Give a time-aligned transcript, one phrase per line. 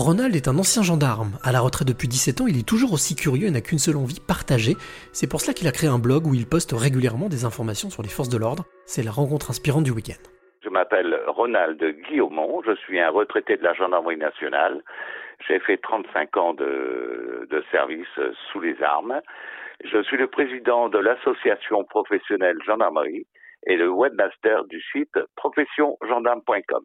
[0.00, 1.36] Ronald est un ancien gendarme.
[1.44, 3.98] À la retraite depuis 17 ans, il est toujours aussi curieux et n'a qu'une seule
[3.98, 4.72] envie, partager.
[5.12, 8.02] C'est pour cela qu'il a créé un blog où il poste régulièrement des informations sur
[8.02, 8.64] les forces de l'ordre.
[8.86, 10.16] C'est la rencontre inspirante du week-end.
[10.64, 11.78] Je m'appelle Ronald
[12.08, 14.82] Guillaumont, je suis un retraité de la gendarmerie nationale.
[15.46, 18.08] J'ai fait 35 ans de, de service
[18.50, 19.20] sous les armes.
[19.84, 23.26] Je suis le président de l'association professionnelle gendarmerie
[23.66, 26.84] et le webmaster du site professiongendarme.com.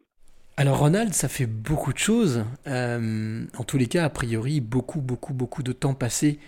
[0.58, 2.46] Alors Ronald, ça fait beaucoup de choses.
[2.66, 6.38] Euh, en tous les cas, a priori, beaucoup, beaucoup, beaucoup de temps passé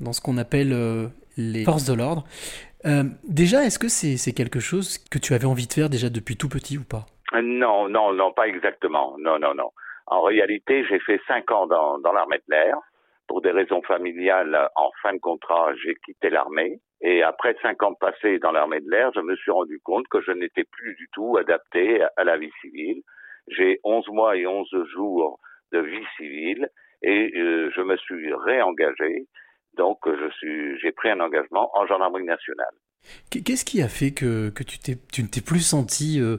[0.00, 2.24] dans ce qu'on appelle euh, les forces de l'ordre.
[2.86, 6.36] Euh, déjà, est-ce que c'est quelque chose que tu avais envie de faire déjà depuis
[6.36, 7.06] tout petit ou pas?
[7.40, 9.14] Non, non, non, pas exactement.
[9.20, 9.70] Non, non, non.
[10.06, 12.76] En réalité, j'ai fait cinq ans dans, dans l'armée de l'air.
[13.28, 16.80] Pour des raisons familiales, en fin de contrat, j'ai quitté l'armée.
[17.00, 20.20] Et après cinq ans passés dans l'armée de l'air, je me suis rendu compte que
[20.20, 23.02] je n'étais plus du tout adapté à la vie civile
[23.48, 25.38] j'ai 11 mois et 11 jours
[25.72, 26.68] de vie civile
[27.02, 29.26] et euh, je me suis réengagé.
[29.76, 32.74] Donc, je suis, j'ai pris un engagement en gendarmerie nationale.
[33.30, 36.36] Qu'est-ce qui a fait que, que tu, t'es, tu ne t'es plus senti euh,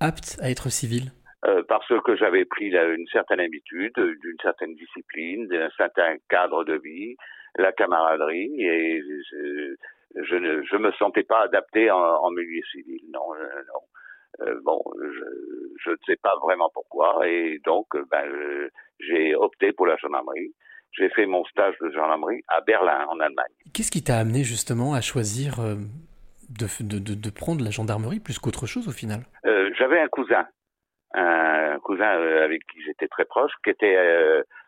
[0.00, 1.12] apte à être civil
[1.46, 6.74] euh, Parce que j'avais pris une certaine habitude, d'une certaine discipline, d'un certain cadre de
[6.74, 7.16] vie,
[7.56, 9.74] la camaraderie, et je,
[10.22, 13.00] je ne je me sentais pas adapté en, en milieu civil.
[13.10, 13.28] Non,
[13.72, 13.80] non.
[14.40, 14.82] Euh, bon,
[15.84, 18.24] je, ne sais pas vraiment pourquoi, et donc ben,
[19.00, 20.54] j'ai opté pour la gendarmerie.
[20.92, 23.52] J'ai fait mon stage de gendarmerie à Berlin, en Allemagne.
[23.72, 25.76] Qu'est-ce qui t'a amené justement à choisir euh,
[26.50, 26.66] de,
[26.98, 29.20] de, de, prendre la gendarmerie plus qu'autre chose au final?
[29.46, 30.46] Euh, J'avais un cousin,
[31.14, 32.08] un cousin
[32.42, 33.96] avec qui j'étais très proche, qui était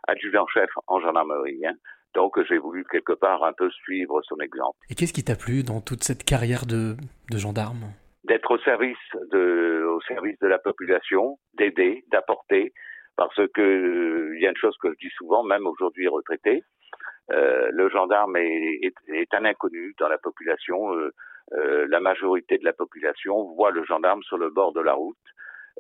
[0.09, 1.67] adjudant-chef en gendarmerie.
[1.67, 1.75] Hein.
[2.15, 4.79] Donc j'ai voulu quelque part un peu suivre son exemple.
[4.89, 6.97] Et qu'est-ce qui t'a plu dans toute cette carrière de,
[7.31, 7.93] de gendarme?
[8.25, 8.97] D'être au service
[9.33, 12.73] de, au service de la population, d'aider, d'apporter,
[13.17, 16.65] parce que il y a une chose que je dis souvent, même aujourd'hui retraité,
[17.33, 20.95] euh, le gendarme est, est, est, un inconnu dans la population.
[20.95, 21.11] Euh,
[21.53, 25.17] euh, la majorité de la population voit le gendarme sur le bord de la route,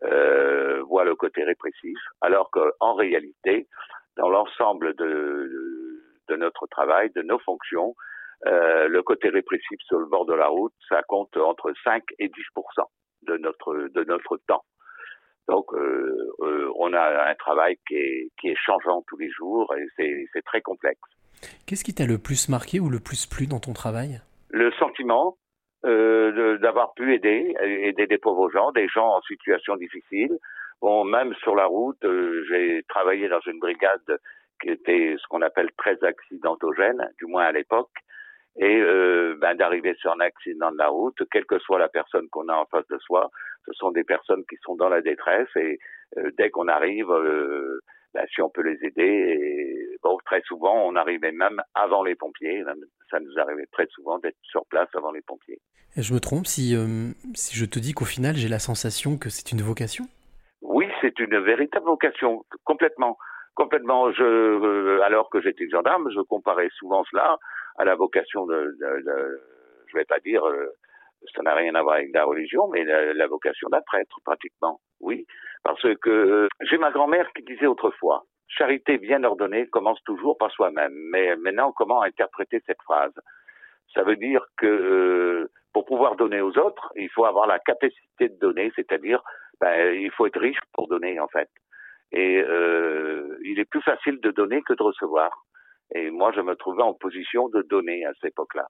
[0.04, 3.66] euh, voit le côté répressif, alors qu'en réalité,
[4.16, 5.50] dans l'ensemble de,
[6.28, 7.94] de, notre travail, de nos fonctions,
[8.46, 12.28] euh, le côté répressif sur le bord de la route, ça compte entre 5 et
[12.28, 12.34] 10
[13.22, 14.64] de notre de notre temps.
[15.48, 19.72] Donc, euh, euh, on a un travail qui est, qui est changeant tous les jours
[19.76, 21.00] et c'est très complexe.
[21.66, 24.20] Qu'est-ce qui t'a le plus marqué ou le plus plu dans ton travail?
[24.50, 25.36] Le sentiment
[25.84, 30.38] euh, d'avoir pu aider, aider des pauvres gens, des gens en situation difficile.
[30.80, 34.18] Bon, même sur la route, euh, j'ai travaillé dans une brigade
[34.62, 37.90] qui était ce qu'on appelle très accidentogène, du moins à l'époque,
[38.56, 42.28] et euh, ben, d'arriver sur un accident de la route, quelle que soit la personne
[42.30, 43.30] qu'on a en face de soi,
[43.66, 45.78] ce sont des personnes qui sont dans la détresse et
[46.18, 47.80] euh, dès qu'on arrive, euh,
[48.12, 52.14] ben, si on peut les aider, et, bon, très souvent on arrivait même avant les
[52.14, 52.62] pompiers,
[53.10, 55.58] ça nous arrivait très souvent d'être sur place avant les pompiers.
[55.96, 56.76] Et je me trompe si,
[57.34, 60.04] si je te dis qu'au final j'ai la sensation que c'est une vocation?
[60.62, 63.18] Oui, c'est une véritable vocation, complètement.
[63.54, 64.10] Complètement.
[64.12, 67.38] Je, alors que j'étais gendarme, je comparais souvent cela
[67.76, 69.40] à la vocation de, de, de
[69.88, 70.74] je vais pas dire, euh,
[71.34, 74.80] ça n'a rien à voir avec la religion, mais la, vocation d'un prêtre, pratiquement.
[75.00, 75.26] Oui,
[75.62, 80.50] parce que euh, j'ai ma grand-mère qui disait autrefois, charité bien ordonnée commence toujours par
[80.50, 80.92] soi-même.
[81.10, 83.14] Mais maintenant, comment interpréter cette phrase?
[83.94, 88.28] Ça veut dire que euh, pour pouvoir donner aux autres, il faut avoir la capacité
[88.28, 89.22] de donner, c'est-à-dire,
[89.60, 91.48] ben, il faut être riche pour donner, en fait.
[92.12, 95.46] Et euh, il est plus facile de donner que de recevoir.
[95.94, 98.66] Et moi, je me trouvais en position de donner à cette époque-là.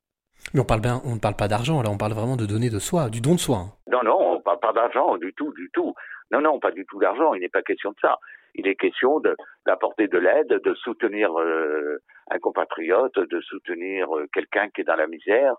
[0.52, 2.70] Mais on parle bien, on ne parle pas d'argent, là, on parle vraiment de donner
[2.70, 3.58] de soi, du don de soi.
[3.58, 3.72] Hein.
[3.90, 5.94] Non, non, on ne parle pas d'argent du tout, du tout.
[6.30, 7.34] Non, non, pas du tout d'argent.
[7.34, 8.18] Il n'est pas question de ça.
[8.54, 9.20] Il est question
[9.66, 11.98] d'apporter de, l'aide, de soutenir euh,
[12.30, 15.54] un compatriote, de soutenir euh, quelqu'un qui est dans la misère.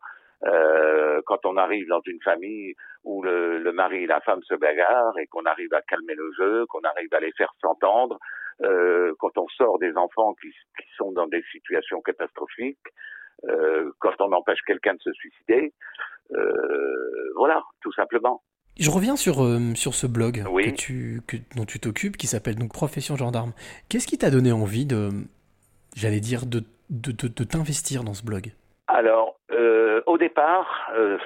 [0.45, 2.73] Euh, quand on arrive dans une famille
[3.03, 6.31] où le, le mari et la femme se bagarrent et qu'on arrive à calmer le
[6.38, 8.17] jeu, qu'on arrive à les faire s'entendre,
[8.63, 12.77] euh, quand on sort des enfants qui, qui, sont dans des situations catastrophiques,
[13.50, 15.74] euh, quand on empêche quelqu'un de se suicider,
[16.31, 18.41] euh, voilà, tout simplement.
[18.77, 22.56] Je reviens sur, euh, sur ce blog que tu, que, dont tu t'occupes, qui s'appelle
[22.56, 23.53] donc Profession Gendarme.
[23.89, 25.09] Qu'est-ce qui t'a donné envie de,
[25.95, 28.51] j'allais dire, de, de, de, de t'investir dans ce blog?
[28.88, 31.18] Alors, euh, au départ, euh,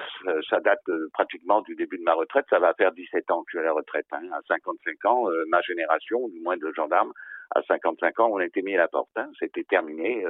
[0.48, 2.46] ça date euh, pratiquement du début de ma retraite.
[2.50, 4.06] Ça va faire 17 ans que je suis à la retraite.
[4.12, 4.22] Hein.
[4.32, 7.12] À 55 ans, euh, ma génération, du moins de gendarmes,
[7.54, 9.10] à 55 ans, on était mis à la porte.
[9.16, 9.30] Hein.
[9.38, 10.24] C'était terminé.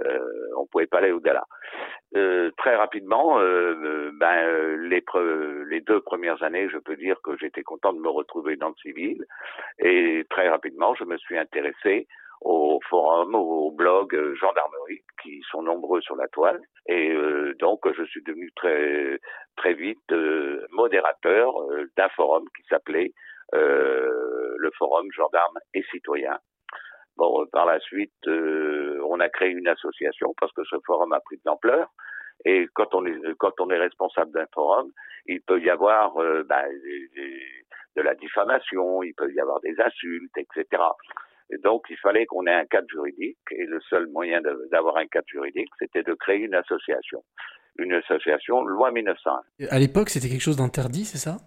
[0.00, 0.24] Euh,
[0.56, 1.44] on pouvait pas aller au-delà.
[2.16, 5.04] Euh, très rapidement, euh, ben, les,
[5.68, 8.74] les deux premières années, je peux dire que j'étais content de me retrouver dans le
[8.76, 9.24] civil.
[9.78, 12.06] Et très rapidement, je me suis intéressé
[12.40, 16.60] aux forums, aux blogs gendarmerie, qui sont nombreux sur la toile.
[16.86, 17.14] Et
[17.60, 19.20] donc, je suis devenu très
[19.56, 20.12] très vite
[20.70, 21.54] modérateur
[21.96, 23.12] d'un forum qui s'appelait
[23.52, 26.38] le forum gendarme et citoyen
[27.16, 31.20] Bon, par la suite, euh, on a créé une association parce que ce forum a
[31.20, 31.92] pris de l'ampleur.
[32.44, 34.90] Et quand on est quand on est responsable d'un forum,
[35.26, 36.64] il peut y avoir euh, ben,
[37.96, 40.82] de la diffamation, il peut y avoir des insultes, etc.
[41.50, 43.38] Et donc, il fallait qu'on ait un cadre juridique.
[43.50, 44.40] Et le seul moyen
[44.70, 47.22] d'avoir un cadre juridique, c'était de créer une association.
[47.78, 49.66] Une association loi 1901.
[49.70, 51.38] À l'époque, c'était quelque chose d'interdit, c'est ça?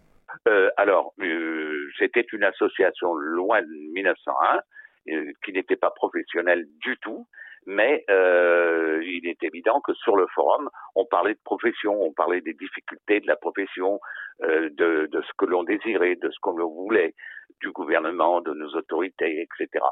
[0.48, 4.60] Euh, Alors, euh, c'était une association loi 1901
[5.08, 7.28] euh, qui n'était pas professionnel du tout,
[7.66, 12.42] mais euh, il est évident que sur le forum, on parlait de profession, on parlait
[12.42, 14.00] des difficultés de la profession,
[14.44, 17.14] euh, de, de, ce que l'on désirait, de ce qu'on voulait,
[17.62, 19.84] du gouvernement, de nos autorités, etc.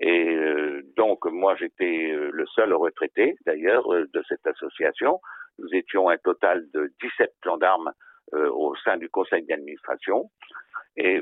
[0.00, 5.20] Et euh, donc, moi, j'étais euh, le seul retraité, d'ailleurs, de cette association.
[5.58, 7.92] Nous étions un total de 17 gendarmes
[8.32, 10.30] au sein du conseil d'administration.
[10.98, 11.18] Et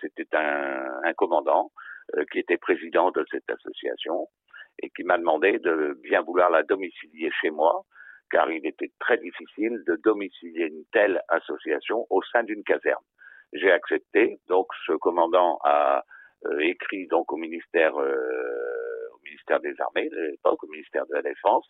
[0.00, 1.70] c'était un, un commandant
[2.16, 4.28] euh, qui était président de cette association
[4.82, 7.82] et qui m'a demandé de bien vouloir la domicilier chez moi,
[8.30, 13.02] car il était très difficile de domicilier une telle association au sein d'une caserne.
[13.52, 16.04] J'ai accepté, donc ce commandant a
[16.46, 21.14] euh, écrit donc au ministère, euh, au ministère des Armées de l'époque, au ministère de
[21.14, 21.66] la Défense,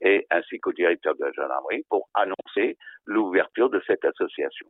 [0.00, 4.66] et ainsi qu'au directeur de la gendarmerie pour annoncer l'ouverture de cette association.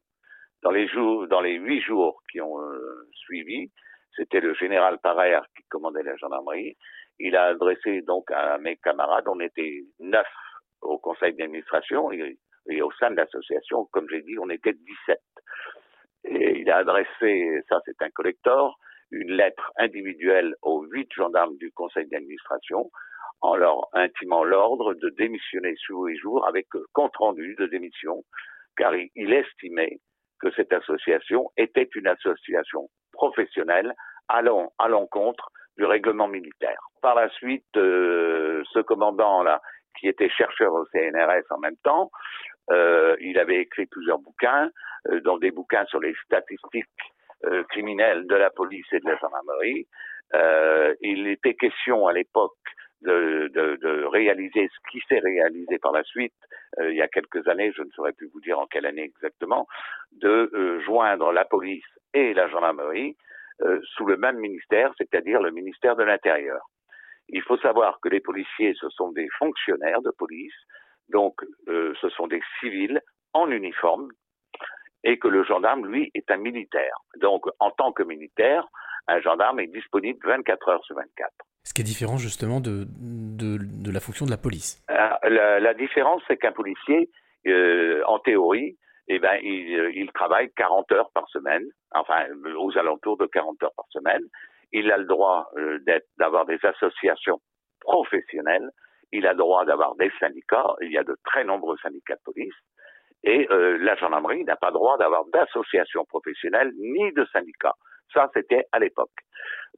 [0.63, 2.59] Dans les jours, dans les huit jours qui ont
[3.13, 3.71] suivi,
[4.17, 6.77] c'était le général Parer qui commandait la gendarmerie.
[7.19, 10.27] Il a adressé donc à mes camarades, on était neuf
[10.83, 15.19] au conseil d'administration et, au sein de l'association, comme j'ai dit, on était 17.
[16.25, 18.79] Et il a adressé, ça c'est un collector,
[19.11, 22.91] une lettre individuelle aux huit gendarmes du conseil d'administration
[23.43, 28.25] en leur intimant l'ordre de démissionner sous les jours avec compte rendu de démission,
[28.77, 29.99] car il estimait
[30.41, 33.95] que cette association était une association professionnelle
[34.29, 36.79] allant à l'encontre du règlement militaire.
[37.03, 39.61] Par la suite, euh, ce commandant-là,
[39.99, 42.11] qui était chercheur au CNRS en même temps,
[42.71, 44.71] euh, il avait écrit plusieurs bouquins,
[45.09, 46.89] euh, dont des bouquins sur les statistiques
[47.69, 49.87] criminelles de la police et de la gendarmerie.
[51.03, 52.57] il était question à l'époque
[53.03, 56.33] de, réaliser ce qui s'est réalisé par la suite,
[56.81, 59.67] il y a quelques années, je ne saurais plus vous dire en quelle année exactement,
[60.13, 61.85] de joindre la police
[62.15, 63.15] et la gendarmerie
[63.97, 66.61] sous le même ministère, c'est-à-dire le ministère de l'Intérieur.
[67.29, 70.55] Il faut savoir que les policiers, ce sont des fonctionnaires de police,
[71.09, 71.35] donc
[71.69, 73.01] euh, ce sont des civils
[73.33, 74.09] en uniforme,
[75.03, 76.97] et que le gendarme, lui, est un militaire.
[77.21, 78.67] Donc, en tant que militaire,
[79.07, 81.31] un gendarme est disponible 24 heures sur 24.
[81.65, 84.83] Ce qui est différent justement de, de, de la fonction de la police.
[84.91, 87.11] Euh, la, la, différence, c'est qu'un policier,
[87.47, 88.79] euh, en théorie,
[89.09, 93.63] eh ben, il, euh, il, travaille 40 heures par semaine, enfin aux alentours de 40
[93.63, 94.23] heures par semaine.
[94.73, 95.79] Il a le droit euh,
[96.19, 97.39] d'avoir des associations
[97.81, 98.69] professionnelles.
[99.13, 100.75] Il a le droit d'avoir des syndicats.
[100.81, 102.55] Il y a de très nombreux syndicats de police.
[103.23, 107.77] Et euh, la gendarmerie n'a pas le droit d'avoir d'associations professionnelles ni de syndicats.
[108.13, 109.13] Ça, c'était à l'époque.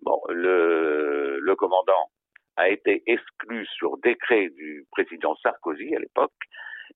[0.02, 2.10] Bon, le, le commandant
[2.56, 6.32] a été exclu sur décret du président Sarkozy à l'époque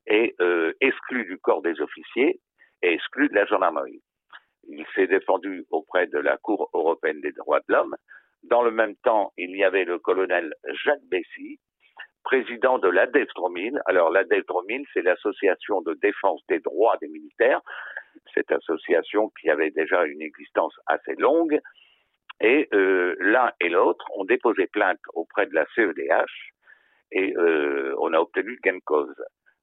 [0.07, 2.41] est euh, exclu du corps des officiers
[2.83, 4.03] et exclu de la gendarmerie.
[4.69, 7.97] Il s'est défendu auprès de la Cour européenne des droits de l'homme.
[8.45, 10.55] Dans le même temps, il y avait le colonel
[10.85, 11.59] Jacques Bessy,
[12.25, 13.79] président de l'ADEF-3000.
[13.87, 17.61] Alors l'ADEF-3000, c'est l'association de défense des droits des militaires.
[18.35, 21.59] Cette association qui avait déjà une existence assez longue.
[22.41, 26.53] Et euh, l'un et l'autre ont déposé plainte auprès de la CEDH
[27.13, 29.15] et euh, on a obtenu gain de cause.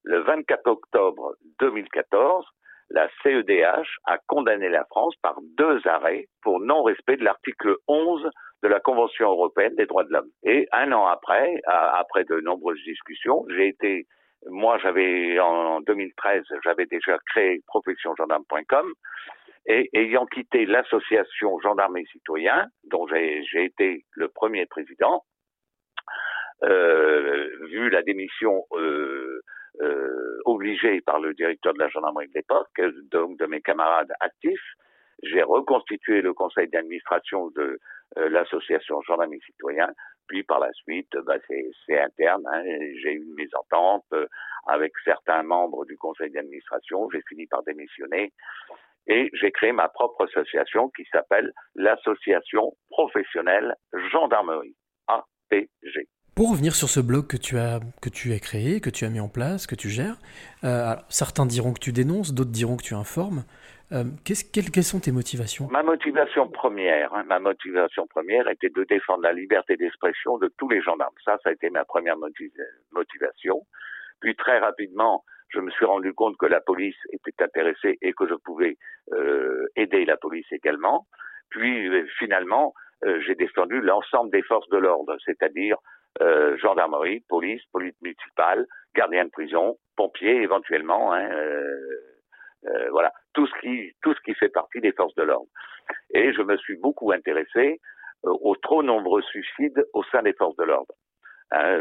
[0.03, 2.45] Le 24 octobre 2014,
[2.89, 8.29] la CEDH a condamné la France par deux arrêts pour non-respect de l'article 11
[8.63, 10.29] de la Convention européenne des droits de l'homme.
[10.43, 14.05] Et un an après, après de nombreuses discussions, j'ai été,
[14.47, 18.93] moi j'avais, en 2013, j'avais déjà créé professiongendarme.com
[19.67, 25.25] et ayant quitté l'association Gendarmes et Citoyens, dont j'ai été le premier président,
[26.63, 29.41] euh, vu la démission euh,
[29.81, 32.81] euh, obligé par le directeur de la gendarmerie de l'époque,
[33.11, 34.73] donc de mes camarades actifs,
[35.23, 37.79] j'ai reconstitué le conseil d'administration de
[38.15, 39.89] l'association Gendarmerie Citoyen.
[40.27, 42.43] Puis par la suite, bah, c'est interne.
[42.53, 42.63] Hein.
[43.01, 44.13] J'ai eu mes ententes
[44.67, 47.09] avec certains membres du conseil d'administration.
[47.11, 48.31] J'ai fini par démissionner
[49.07, 53.73] et j'ai créé ma propre association qui s'appelle l'Association professionnelle
[54.11, 54.75] gendarmerie,
[55.07, 56.07] APG.
[56.37, 59.09] Pour revenir sur ce blog que tu as, que tu as créé, que tu as
[59.09, 60.17] mis en place, que tu gères,
[60.63, 63.43] euh, certains diront que tu dénonces, d'autres diront que tu informes.
[63.91, 65.67] Euh, quelles, sont tes motivations?
[65.71, 70.69] Ma motivation première, hein, ma motivation première était de défendre la liberté d'expression de tous
[70.69, 71.15] les gendarmes.
[71.25, 72.17] Ça, ça a été ma première
[72.91, 73.65] motivation.
[74.19, 78.27] Puis très rapidement, je me suis rendu compte que la police était intéressée et que
[78.27, 78.77] je pouvais
[79.11, 81.07] euh, aider la police également.
[81.49, 81.89] Puis
[82.19, 82.75] finalement,
[83.25, 85.77] j'ai défendu l'ensemble des forces de l'ordre, c'est-à-dire
[86.21, 91.87] euh, gendarmerie, police, police municipale, gardien de prison, pompiers éventuellement, hein, euh,
[92.65, 95.49] euh, voilà, tout ce qui tout ce qui fait partie des forces de l'ordre.
[96.11, 97.79] Et je me suis beaucoup intéressé
[98.23, 100.93] aux trop nombreux suicides au sein des forces de l'ordre.
[101.51, 101.77] Hein,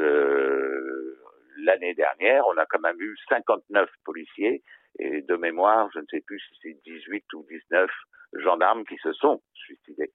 [1.59, 4.63] L'année dernière, on a quand même eu 59 policiers
[4.99, 7.91] et de mémoire, je ne sais plus si c'est 18 ou 19
[8.35, 10.13] gendarmes qui se sont suicidés.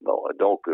[0.00, 0.68] Bon, donc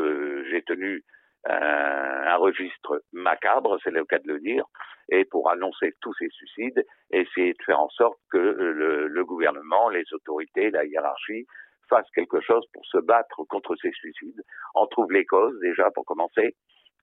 [0.51, 1.05] j'ai tenu
[1.45, 4.65] un, registre macabre, c'est le cas de le dire,
[5.09, 9.89] et pour annoncer tous ces suicides, essayer de faire en sorte que le, le gouvernement,
[9.89, 11.47] les autorités, la hiérarchie
[11.89, 14.43] fassent quelque chose pour se battre contre ces suicides,
[14.75, 16.55] en trouvent les causes déjà pour commencer,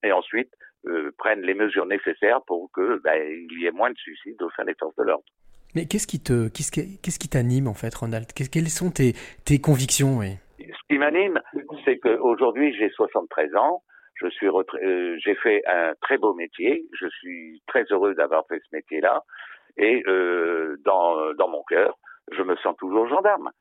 [0.04, 0.51] et ensuite
[0.88, 4.50] euh, prennent les mesures nécessaires pour que ben, il y ait moins de suicides au
[4.51, 5.25] sein des forces de l'ordre.
[5.74, 8.27] Mais qu'est-ce qui te, qu'est-ce qui t'anime en fait, Ronald?
[8.34, 9.13] Quelles sont tes,
[9.46, 11.42] tes convictions Ce qui m'anime,
[11.84, 13.84] c'est qu'aujourd'hui j'ai 73 ans.
[14.15, 16.86] Je suis euh, j'ai fait un très beau métier.
[17.00, 19.24] Je suis très heureux d'avoir fait ce métier-là.
[19.77, 21.98] Et euh, dans, mon cœur,
[22.31, 23.51] je me sens toujours gendarme,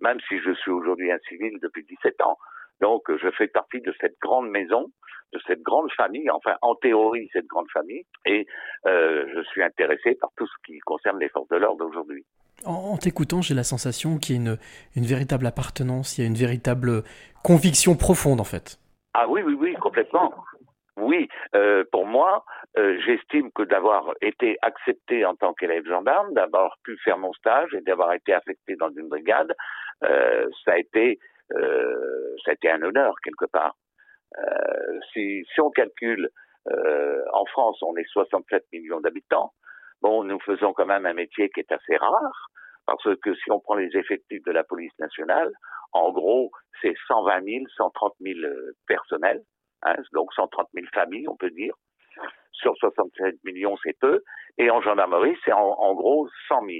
[0.00, 2.36] même si je suis aujourd'hui un civil depuis 17 ans.
[2.80, 4.90] Donc, je fais partie de cette grande maison,
[5.32, 8.46] de cette grande famille, enfin, en théorie, cette grande famille, et
[8.86, 12.24] euh, je suis intéressé par tout ce qui concerne les forces de l'ordre aujourd'hui.
[12.64, 14.56] En, t'écoutant, j'ai la sensation qu'il y a
[14.96, 17.04] une véritable appartenance, il y a une véritable
[17.44, 18.78] conviction profonde, en fait.
[19.14, 20.32] Ah oui, oui, oui, complètement.
[20.96, 22.44] Oui, euh, pour moi,
[22.78, 27.72] euh, j'estime que d'avoir été accepté en tant qu'élève gendarme, d'avoir pu faire mon stage
[27.74, 29.54] et d'avoir été affecté dans une brigade,
[30.04, 31.18] euh, ça a été,
[31.52, 33.74] euh, ça a été un honneur quelque part.
[34.38, 36.28] Euh, si, si on calcule,
[36.70, 39.52] euh, en France, on est 67 millions d'habitants.
[40.02, 42.48] Bon, nous faisons quand même un métier qui est assez rare,
[42.86, 45.50] parce que si on prend les effectifs de la police nationale,
[45.92, 48.38] en gros, c'est 120 000, 130 000
[48.86, 49.42] personnels,
[49.82, 51.74] hein, donc 130 000 familles, on peut dire.
[52.52, 54.22] Sur 67 millions, c'est peu.
[54.58, 56.78] Et en gendarmerie, c'est en, gros 100 000.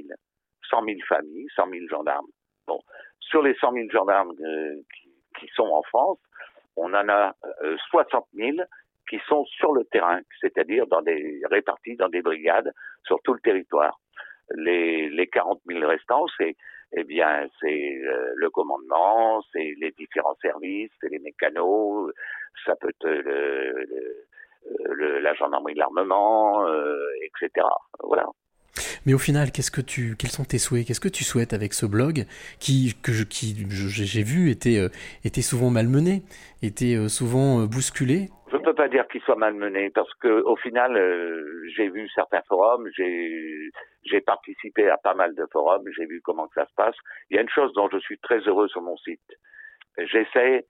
[0.69, 2.27] 100 000 familles, 100 000 gendarmes.
[2.67, 2.79] Bon,
[3.19, 6.19] sur les 100 000 gendarmes euh, qui, qui, sont en France,
[6.75, 7.33] on en a
[7.89, 8.57] 60 euh, 000
[9.09, 12.71] qui sont sur le terrain, c'est-à-dire dans des répartis dans des brigades
[13.03, 13.99] sur tout le territoire.
[14.55, 16.55] Les, les 40 000 restants, c'est
[16.93, 22.11] eh bien, c'est euh, le commandement, c'est les différents services, c'est les mécanos,
[22.65, 23.85] ça peut être le,
[24.89, 27.65] le, la gendarmerie de l'armement, euh, etc.
[28.03, 28.27] Voilà.
[29.05, 30.85] Mais au final, qu'est-ce que tu, quels sont tes souhaits?
[30.85, 32.25] Qu'est-ce que tu souhaites avec ce blog
[32.59, 34.89] qui, que je, qui, j'ai vu, était, euh,
[35.23, 36.23] était souvent malmené,
[36.61, 38.29] était euh, souvent euh, bousculé?
[38.51, 40.93] Je ne peux pas dire qu'il soit malmené parce que au final,
[41.75, 43.69] j'ai vu certains forums, j'ai,
[44.03, 46.95] j'ai participé à pas mal de forums, j'ai vu comment ça se passe.
[47.29, 49.21] Il y a une chose dont je suis très heureux sur mon site.
[49.97, 50.65] J'essaie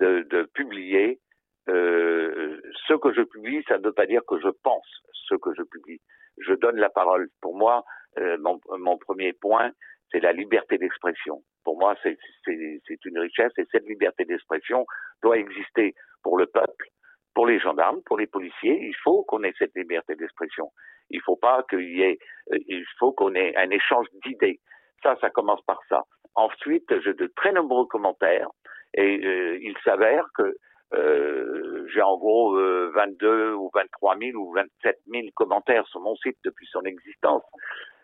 [0.00, 1.20] de, de publier
[1.68, 5.54] euh, ce que je publie, ça ne veut pas dire que je pense ce que
[5.56, 6.00] je publie
[6.40, 7.28] je donne la parole.
[7.40, 7.84] Pour moi,
[8.18, 9.70] euh, mon, mon, premier point,
[10.10, 11.42] c'est la liberté d'expression.
[11.64, 14.86] Pour moi, c'est une richesse et cette liberté d'expression
[15.22, 16.86] doit exister pour le peuple,
[17.34, 18.78] pour les gendarmes, pour les policiers.
[18.82, 20.70] Il faut qu'on ait cette liberté d'expression.
[21.10, 22.18] Il faut pas qu'il y ait,
[22.52, 24.60] euh, il faut qu'on ait un échange d'idées.
[25.02, 26.02] Ça, ça commence par ça.
[26.34, 28.48] Ensuite, j'ai de très nombreux commentaires
[28.94, 30.54] et euh, il s'avère que
[30.92, 36.16] euh, j'ai en gros 22 euh, ou 23 000 ou 27 000 commentaires sur mon
[36.16, 37.42] site depuis son existence.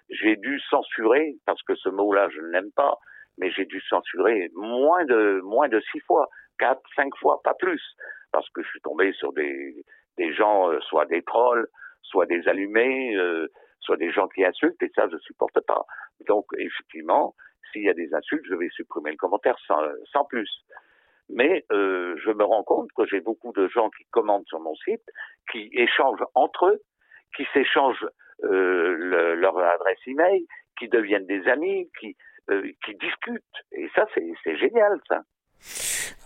[0.08, 2.94] J'ai dû censurer, parce que ce mot-là, je ne l'aime pas,
[3.38, 6.28] mais j'ai dû censurer moins de moins de six fois,
[6.58, 7.82] quatre, cinq fois, pas plus,
[8.32, 9.84] parce que je suis tombé sur des
[10.34, 11.66] gens, euh, soit des trolls,
[12.02, 13.48] soit des allumés, euh,
[13.80, 15.84] soit des gens qui insultent, et ça, je supporte pas.
[16.26, 17.34] Donc, effectivement,
[17.70, 20.50] s'il y a des insultes, je vais supprimer le commentaire sans, plus.
[21.28, 24.74] Mais euh, je me rends compte que j'ai beaucoup de gens qui commandent sur mon
[24.76, 25.04] site,
[25.50, 26.80] qui échangent entre eux,
[27.36, 28.06] qui s'échangent
[28.42, 30.46] leur adresse email,
[30.78, 32.16] qui deviennent des amis, qui,
[32.84, 33.42] qui discutent.
[33.72, 35.22] Et ça, c'est génial, ça.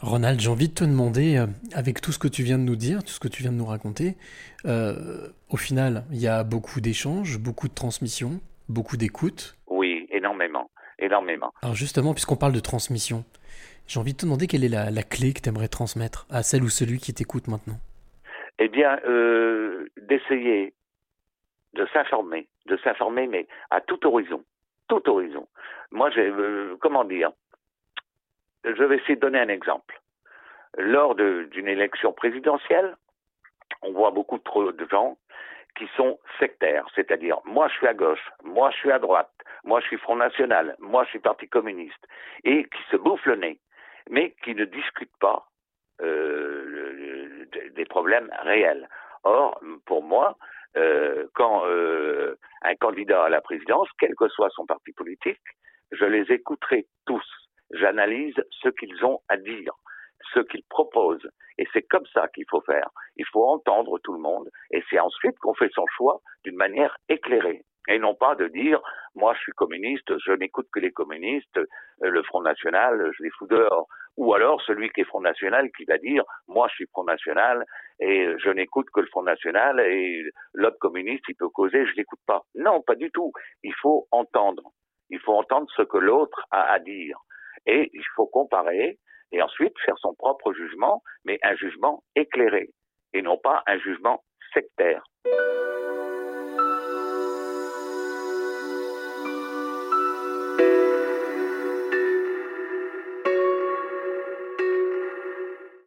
[0.02, 2.76] Ronald, j'ai envie de te demander, euh, avec tout ce que tu viens de nous
[2.76, 4.16] dire, tout ce que tu viens de nous raconter,
[4.64, 9.56] euh, au final, il y a beaucoup d'échanges, beaucoup de transmissions, beaucoup d'écoutes.
[9.66, 11.52] Oui, énormément, énormément.
[11.62, 13.24] Alors justement, puisqu'on parle de transmission,
[13.86, 16.62] j'ai envie de te demander quelle est la, clé que tu aimerais transmettre à celle
[16.62, 17.78] ou celui qui t'écoute maintenant.
[18.58, 20.72] Eh bien, euh, d'essayer
[21.74, 24.42] de s'informer, de s'informer, mais à tout horizon,
[24.88, 25.46] tout horizon.
[25.90, 26.32] Moi, j'ai,
[26.80, 27.32] comment dire,
[28.64, 30.00] je vais essayer de donner un exemple.
[30.76, 32.96] Lors d'une élection présidentielle,
[33.82, 35.18] on voit beaucoup trop de gens
[35.76, 39.32] qui sont sectaires, c'est-à-dire moi je suis à gauche, moi je suis à droite,
[39.64, 42.06] moi je suis Front National, moi je suis Parti communiste,
[42.44, 43.60] et qui se bouffent le nez,
[44.08, 45.46] mais qui ne discutent pas
[46.02, 48.88] euh, des problèmes réels.
[49.22, 50.36] Or, pour moi,
[50.76, 55.40] euh, quand euh, un candidat à la présidence, quel que soit son parti politique,
[55.92, 56.86] je les écouterai
[57.80, 59.72] j'analyse ce qu'ils ont à dire,
[60.34, 61.28] ce qu'ils proposent.
[61.58, 62.88] Et c'est comme ça qu'il faut faire.
[63.16, 66.96] Il faut entendre tout le monde et c'est ensuite qu'on fait son choix d'une manière
[67.08, 67.64] éclairée.
[67.88, 68.80] Et non pas de dire,
[69.14, 71.66] moi je suis communiste, je n'écoute que les communistes, euh,
[72.10, 73.88] le Front National, je les fous dehors.
[74.16, 77.64] Ou alors celui qui est Front National qui va dire, moi je suis Front National
[78.00, 80.22] et je n'écoute que le Front National et
[80.54, 82.42] l'autre communiste il peut causer, je n'écoute pas.
[82.54, 83.32] Non, pas du tout.
[83.62, 84.72] Il faut entendre.
[85.08, 87.18] Il faut entendre ce que l'autre a à dire.
[87.66, 88.98] Et il faut comparer
[89.32, 92.70] et ensuite faire son propre jugement, mais un jugement éclairé
[93.12, 94.22] et non pas un jugement
[94.54, 95.04] sectaire.